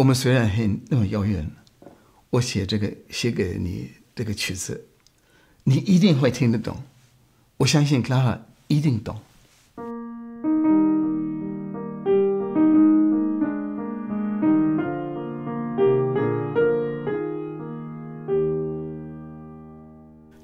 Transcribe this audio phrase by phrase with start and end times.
[0.00, 1.50] 我们虽然很那么遥远，
[2.30, 4.86] 我写这个写给你这个曲子，
[5.64, 6.82] 你一定会听得懂。
[7.58, 9.20] 我相信 Clara 一定懂。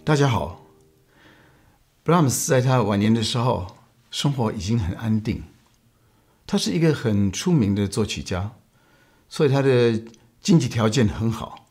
[0.05, 0.67] 大家好
[2.05, 3.79] ，Brahms 在他晚年的时候，
[4.11, 5.45] 生活已经很安定。
[6.47, 8.53] 他是一个很出名的作曲家，
[9.29, 10.03] 所以他的
[10.41, 11.69] 经济条件很好。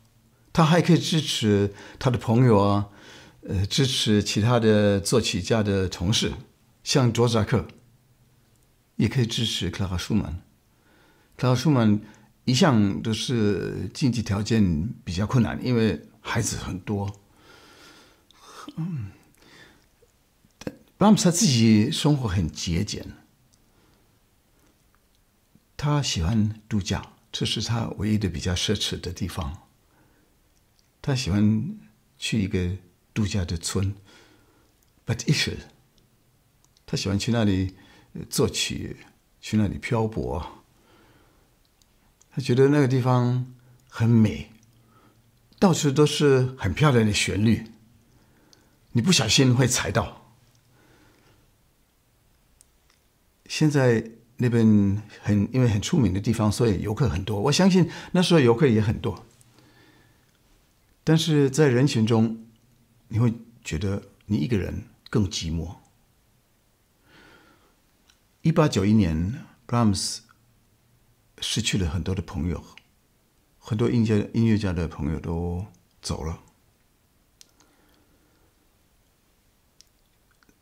[0.52, 2.88] 他还可以支持他的朋友啊，
[3.42, 6.32] 呃，支持其他的作曲家的同事，
[6.82, 7.68] 像卓扎克，
[8.96, 10.42] 也可以支持克拉克舒曼。
[11.36, 12.00] 克拉克舒曼
[12.46, 17.14] 一向都是经济条件比较困难，因为孩子很多。
[18.76, 19.10] 嗯，
[20.96, 23.06] 布拉姆斯他自己生活很节俭，
[25.76, 29.68] 他喜欢度假，这是他唯一的比较奢侈的地方。
[31.02, 31.78] 他喜欢
[32.16, 32.74] 去一个
[33.12, 33.94] 度假的村
[35.04, 35.50] ，but is
[36.86, 37.76] 他喜欢去那里
[38.30, 38.96] 作曲，
[39.38, 40.64] 去那里漂泊。
[42.30, 43.54] 他觉得那个地方
[43.90, 44.50] 很美，
[45.58, 47.66] 到处都是很漂亮的旋律。
[48.92, 50.32] 你不小心会踩到。
[53.44, 57.40] 现在那边很因为很出名的地方，所以游客很多。
[57.40, 59.24] 我相信那时候游客也很多。
[61.04, 62.44] 但是在人群中，
[63.08, 63.32] 你会
[63.64, 65.76] 觉得你一个人更寂寞。
[68.42, 70.18] 一八九一年，Brahms
[71.40, 72.64] 失去了很多的朋友，
[73.58, 75.66] 很多音乐音乐家的朋友都
[76.02, 76.40] 走了。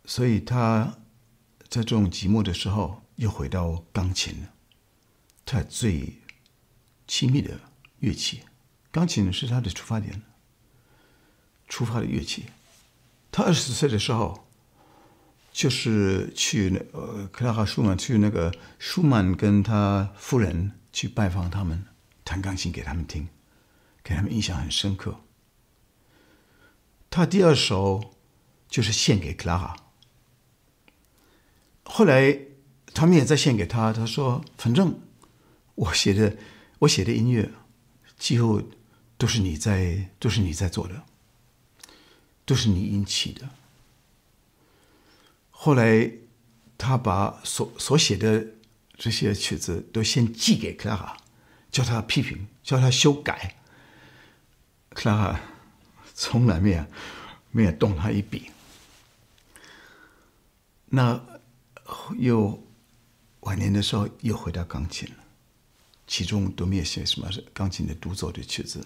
[0.04, 0.98] 所以他
[1.68, 4.52] 在这种寂寞的时候，又回到钢琴了。
[5.46, 6.22] 他最
[7.06, 7.60] 亲密的
[7.98, 8.40] 乐器，
[8.90, 10.22] 钢琴是他的出发点，
[11.68, 12.46] 出发的乐器。
[13.30, 14.48] 他二十岁的时候，
[15.52, 21.84] 就是去那呃克拉哈舒曼去那个舒曼跟他夫人去拜访他们，
[22.24, 23.28] 弹钢琴给他们听，
[24.02, 25.20] 给他们印象很深刻。
[27.10, 28.14] 他第二首
[28.68, 29.76] 就是献给克拉哈。
[31.84, 32.38] 后来，
[32.94, 33.92] 他们也在献给他。
[33.92, 35.00] 他说：“反正
[35.74, 36.36] 我写的，
[36.78, 37.50] 我写的音乐，
[38.16, 38.62] 几乎
[39.18, 41.02] 都是你在，都是你在做的，
[42.46, 43.50] 都是你引起的。”
[45.50, 46.10] 后来，
[46.78, 48.46] 他把所所写的
[48.96, 51.16] 这些曲子都先寄给克拉哈，
[51.72, 53.56] 叫他批评，叫他修改。
[54.90, 55.40] 克拉哈
[56.14, 56.86] 从来没有
[57.50, 58.50] 没有动他一笔。
[60.86, 61.20] 那。
[62.16, 62.63] 又
[63.54, 65.16] 晚年的时候又回到钢琴了，
[66.08, 68.84] 其中都没有写什么钢琴的独奏的曲子。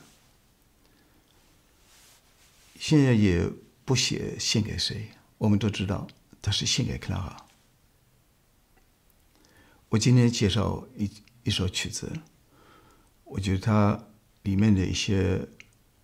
[2.79, 3.51] 现在也
[3.87, 5.09] 不写献给谁，
[5.39, 6.07] 我们都知道
[6.43, 7.47] 他是献给克拉哈。
[9.89, 11.11] 我今天介绍一
[11.45, 12.13] 一首曲子，
[13.25, 14.05] 我觉得它
[14.43, 15.49] 里面的一些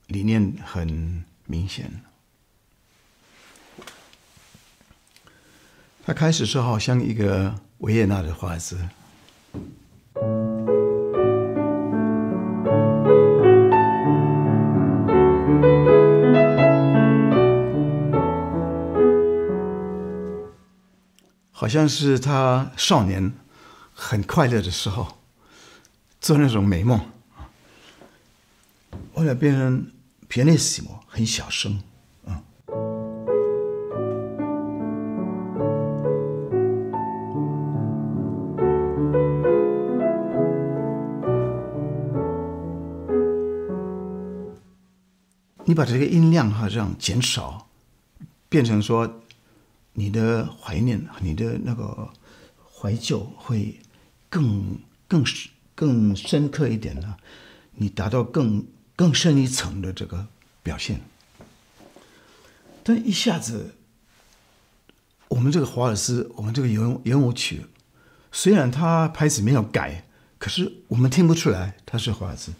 [0.06, 2.02] 理念很明显。
[6.06, 8.78] 他开始时好像一个维也纳的华尔兹，
[21.52, 23.34] 好像是他少年
[23.92, 25.18] 很快乐的时候
[26.22, 26.98] 做那种美梦，
[29.12, 29.92] 后来变成
[30.30, 31.82] pianissimo，很小声。
[45.66, 47.68] 你把这个音量哈这样减少，
[48.48, 49.22] 变成说
[49.94, 52.10] 你的怀念、你的那个
[52.72, 53.80] 怀旧会
[54.28, 55.24] 更更
[55.74, 57.16] 更深刻一点呢？
[57.76, 60.26] 你达到更更深一层的这个
[60.62, 61.00] 表现。
[62.82, 63.74] 但一下子，
[65.28, 67.64] 我们这个华尔兹，我们这个圆圆舞曲，
[68.30, 70.06] 虽然它拍子没有改，
[70.38, 72.52] 可是我们听不出来它是华尔兹。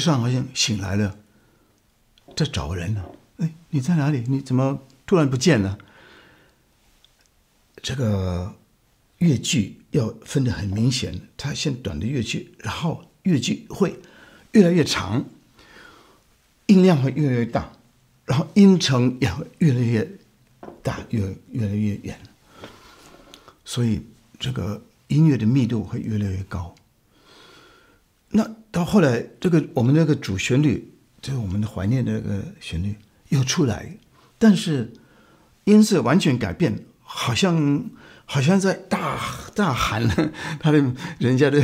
[0.00, 1.18] 上好像醒来了，
[2.34, 3.04] 在找人呢。
[3.36, 4.24] 哎，你在哪里？
[4.26, 5.78] 你怎么突然不见了？
[7.82, 8.54] 这个
[9.18, 13.98] 乐句要分得很明显，它先短的乐句，然后乐句会
[14.52, 15.24] 越来越长，
[16.66, 17.72] 音量会越来越大，
[18.24, 20.10] 然后音程也会越来越
[20.82, 21.20] 大，越
[21.52, 22.20] 越来越远，
[23.64, 24.02] 所以
[24.38, 26.74] 这个音乐的密度会越来越高。
[28.30, 32.94] 那到后来，这个我们那个主旋律，就是我们的怀念的那个旋律
[33.30, 33.96] 又出来，
[34.38, 34.92] 但是
[35.64, 37.84] 音色完全改变，好像
[38.24, 39.18] 好像在大
[39.54, 40.08] 大喊
[40.60, 40.80] 他的
[41.18, 41.60] 人家的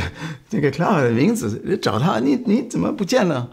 [0.49, 3.49] 那个 Cloud 的名字，找他，你你怎么不见了？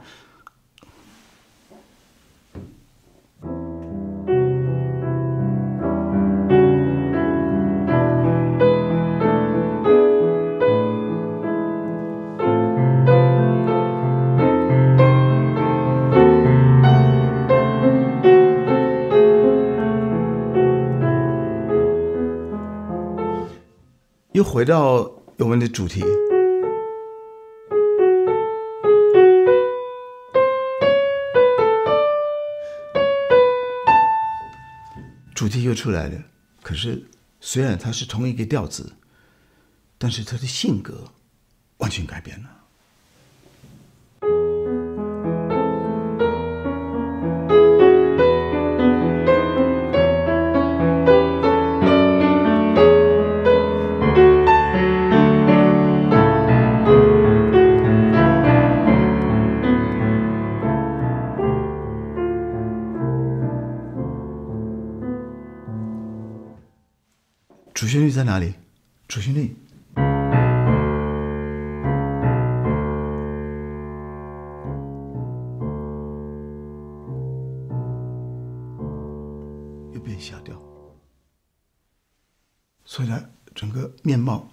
[24.34, 26.02] 又回到我们的主题，
[35.36, 36.20] 主题又出来了。
[36.64, 37.04] 可是，
[37.40, 38.94] 虽然它是同一个调子，
[39.98, 41.12] 但是它的性格
[41.76, 42.63] 完全改变了。
[67.74, 68.54] 主旋律在哪里？
[69.08, 69.56] 主旋律。
[79.92, 80.56] 又变小调，
[82.84, 84.48] 所以呢，整个面貌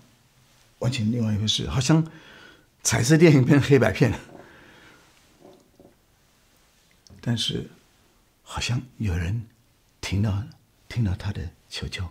[0.79, 2.03] 完全另外一回事，好像
[2.81, 4.19] 彩色电影变黑白片了。
[7.21, 7.69] 但是，
[8.41, 9.45] 好像有人
[10.01, 10.43] 听到
[10.89, 12.03] 听到他的求救。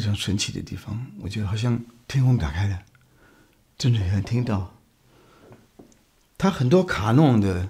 [0.00, 2.82] 非常神奇的地方，我觉得好像天空打开了，
[3.76, 4.74] 真的能听到。
[6.38, 7.68] 它很多卡弄的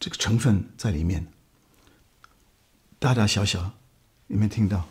[0.00, 1.24] 这个成分在里面，
[2.98, 3.60] 大大小小，
[4.26, 4.88] 有没有听到？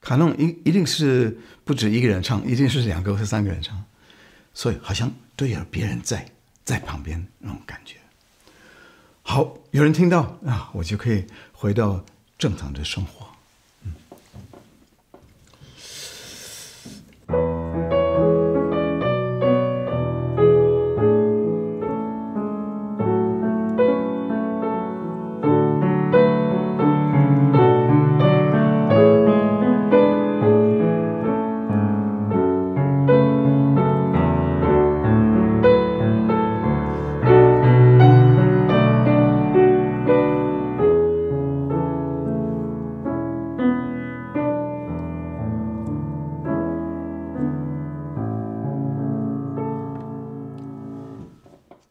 [0.00, 3.84] 卡弄一一定是不止一个人唱，一定是两个或三个人唱，
[4.52, 6.33] 所以好像都有别人在。
[6.64, 7.96] 在旁边那种感觉，
[9.22, 12.02] 好，有人听到啊，我就可以回到
[12.38, 13.26] 正常的生活。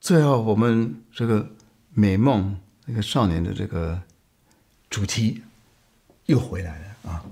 [0.04, 1.50] 最后，我们这个
[1.94, 4.02] 美梦那个少年的这个
[4.90, 5.42] 主题
[6.26, 7.24] 又回来了啊！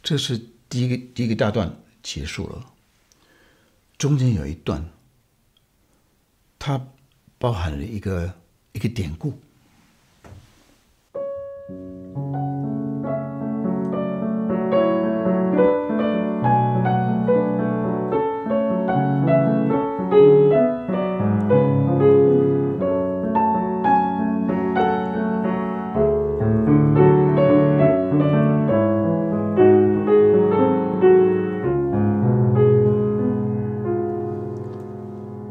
[0.00, 2.64] 这是第一个第一个大段结束了，
[3.98, 4.88] 中间有一段，
[6.60, 6.80] 它
[7.38, 8.32] 包含了一个
[8.70, 9.36] 一个典故。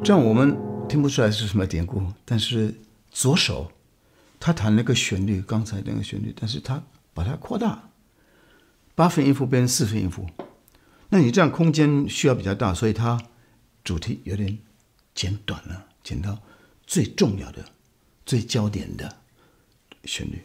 [0.05, 0.55] 这样我们
[0.87, 2.75] 听不出来是什么典故，但是
[3.09, 3.71] 左手
[4.39, 6.79] 他弹那个旋律，刚才那个旋律，但是他
[7.11, 7.89] 把它扩大，
[8.93, 10.27] 八分音符变成四分音符，
[11.09, 13.19] 那你这样空间需要比较大，所以它
[13.83, 14.59] 主题有点
[15.15, 16.37] 剪短了，剪到
[16.85, 17.65] 最重要的、
[18.27, 19.17] 最焦点的
[20.03, 20.39] 旋律。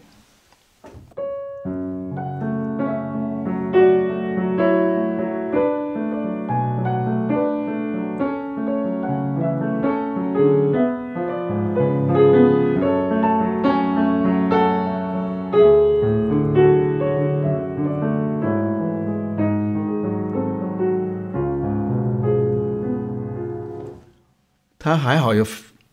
[24.91, 25.47] 它还好有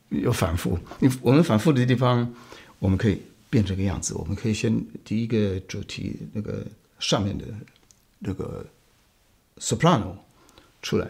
[0.09, 0.79] 有反复。
[0.99, 2.33] 你我们反复的地方，
[2.79, 4.15] 我们可以变这个样子。
[4.15, 6.65] 我们可以先第一个主题那个
[6.97, 7.45] 上面的
[8.17, 8.65] 那个
[9.59, 10.15] soprano
[10.81, 11.07] 出来，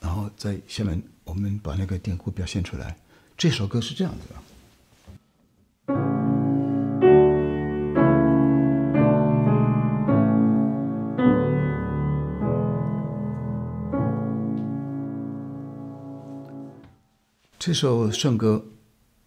[0.00, 2.96] 然后在下面我们把那个典故表现出来。
[3.36, 4.40] 这首歌是这样子的。
[17.76, 18.64] 这首圣歌，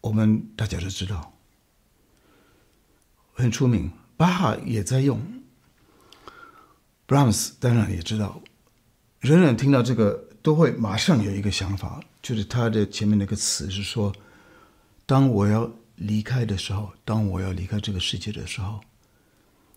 [0.01, 1.37] 我们大家都知道，
[3.33, 3.91] 很出名。
[4.17, 5.21] 巴哈也在用
[7.05, 8.41] ，b r a h m s 当然也知道。
[9.19, 14.11] 人人听到这个，都会马上有一个想法，就是他的前面那个词是说
[15.05, 18.81] ：“当我要离开的时候，当我要离开这个世界的时候，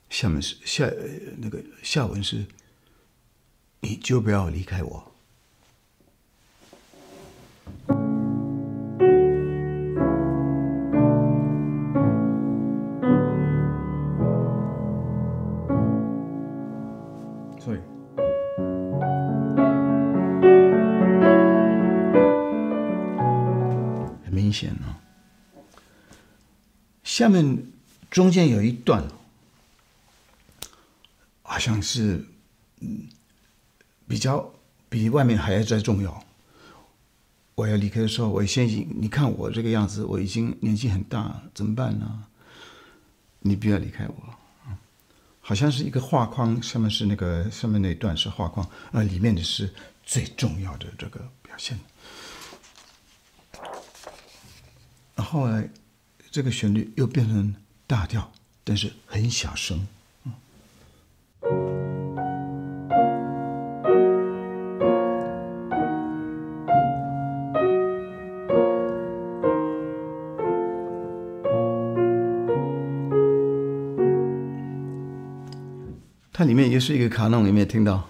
[0.08, 0.90] 下面是下
[1.36, 2.46] 那个下文是，
[3.80, 5.12] 你就不要离开我。”
[27.22, 27.70] 下面
[28.10, 29.06] 中间有一段，
[31.42, 32.26] 好像是
[32.80, 33.06] 嗯
[34.08, 34.52] 比较
[34.88, 36.24] 比外面还要再重要。
[37.54, 38.66] 我要离开的时候，我先
[39.00, 42.24] 你看我这个样子，我已经年纪很大，怎么办呢？
[43.38, 44.74] 你不要离开我，
[45.40, 49.72] 好像是一个画框，上面是那个上面那一段是画框，啊，里面的是
[50.04, 51.78] 最重要的这个表现。
[55.14, 55.64] 然后呢。
[56.32, 57.54] 这个旋律又变成
[57.86, 58.32] 大调，
[58.64, 59.86] 但是很小声。
[76.32, 78.08] 它里面也是一个卡农，里面听到。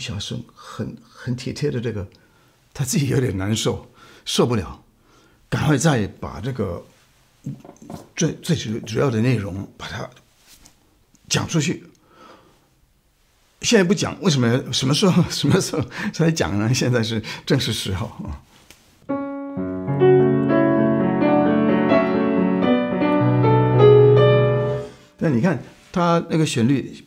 [0.00, 2.08] 小声、很很体贴的这个，
[2.72, 3.92] 他自己有点难受，
[4.24, 4.82] 受不了，
[5.50, 6.82] 赶快再把这个
[8.16, 10.08] 最最主主要的内容把它
[11.28, 11.84] 讲出去。
[13.60, 14.72] 现在不讲，为什么？
[14.72, 15.22] 什么时候？
[15.28, 16.72] 什么时候才讲呢？
[16.72, 18.40] 现在是正是时候啊！
[25.18, 27.04] 但你看他那个旋律。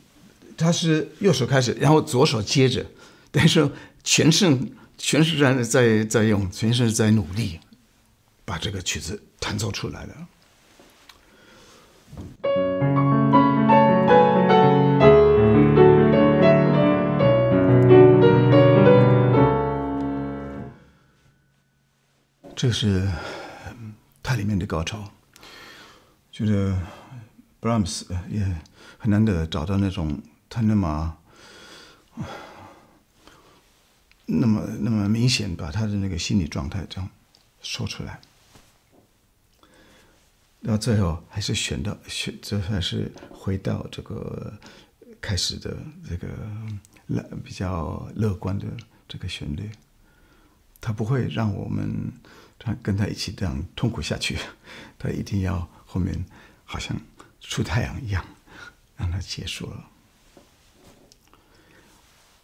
[0.64, 2.86] 他是右手开始，然后左手接着，
[3.32, 3.70] 但是
[4.02, 7.60] 全身全是在在在用，全身在努力
[8.46, 10.28] 把这个曲子弹奏出来了。
[22.56, 23.06] 这是
[24.22, 25.12] 它里面的高潮，
[26.32, 26.78] 觉得
[27.60, 28.42] Brahms 也
[28.98, 30.22] 很难得找到那种。
[30.54, 31.18] 他那么，
[34.28, 37.10] 那么那么明显，把他的那个心理状态这样
[37.64, 38.22] 说出来，
[40.64, 44.54] 到最后还是选到选，这还是回到这个
[45.20, 45.76] 开始的
[46.08, 46.28] 这个
[47.08, 48.68] 乐比较乐观的
[49.08, 49.72] 这个旋律，
[50.80, 52.14] 他不会让我们
[52.60, 54.38] 他跟他一起这样痛苦下去，
[55.00, 56.24] 他一定要后面
[56.64, 56.96] 好像
[57.42, 58.24] 出太阳一样，
[58.96, 59.90] 让它结束了。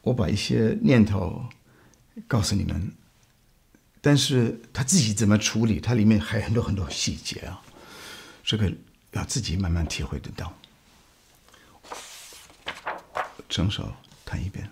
[0.01, 1.45] 我把一些念头
[2.27, 2.91] 告诉你们，
[4.01, 7.61] 但是他自己怎么处理，它里面还有很多很多细节啊，
[8.43, 8.71] 这个
[9.11, 10.53] 要自己慢慢体会得到。
[13.47, 13.91] 整首
[14.23, 14.69] 弹一遍。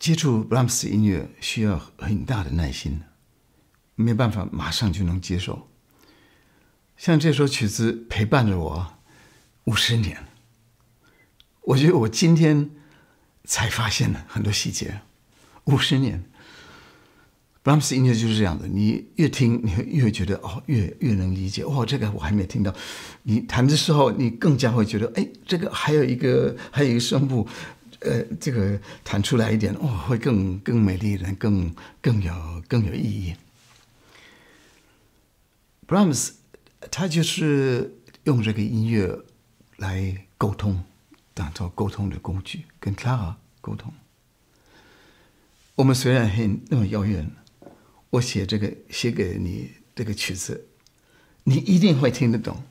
[0.00, 3.02] 接触布拉姆斯音乐需要很大的耐心，
[3.96, 5.68] 没办法马上就能接受。
[6.96, 8.94] 像这首曲子陪伴着我
[9.64, 10.24] 五十年，
[11.60, 12.70] 我觉得我今天
[13.44, 15.02] 才发现了很多细节。
[15.64, 16.24] 五十年，
[17.62, 21.62] 布拉姆斯音乐就是这样的，你越听，你会越觉得哦，越越能理解。
[21.62, 22.74] 哦，这个我还没听到。
[23.24, 27.46] 你弹的时候，你更加会觉得，哎，这个还有一个，还有一个声部。
[28.00, 33.34] 呃，这个弹出来一点，哇，会更更美丽人，更更有更有意义。
[35.86, 36.30] Brahms，
[36.90, 39.18] 他就是用这个音乐
[39.76, 40.82] 来沟通，
[41.34, 43.92] 当做沟通的工具，跟 Clara 沟通。
[45.74, 47.30] 我们虽然很那么遥远，
[48.10, 50.68] 我写这个写给你这个曲子，
[51.44, 52.62] 你一定会听得懂。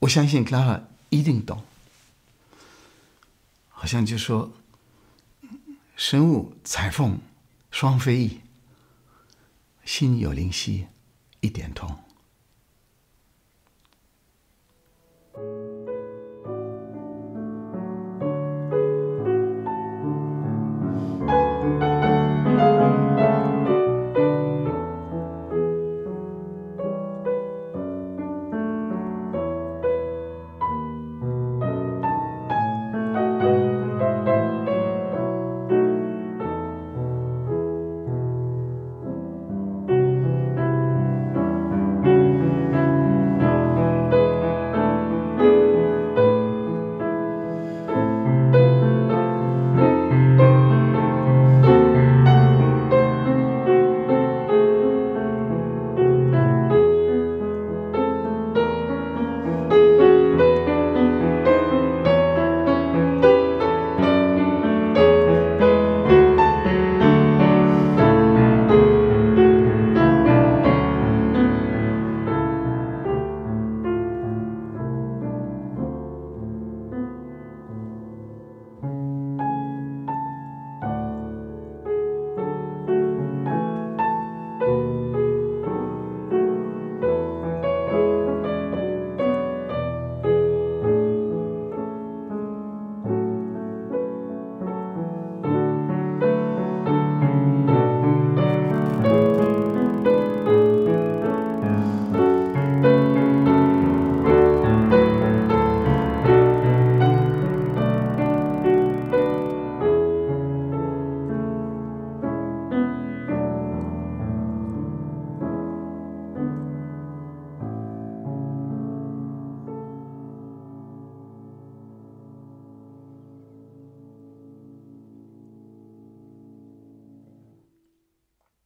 [0.00, 1.62] 我相信 Clara 一定懂。
[3.82, 4.52] 好像就说
[5.96, 7.18] 身无彩凤
[7.72, 8.40] 双飞翼
[9.84, 10.86] 心有灵犀
[11.40, 11.98] 一点通。